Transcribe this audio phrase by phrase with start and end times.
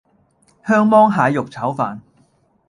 [0.65, 1.99] 香芒蟹肉炒飯